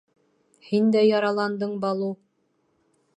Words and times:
Һин 0.69 0.87
дә 0.95 1.03
яраландың, 1.09 1.77
Балу. 1.85 2.09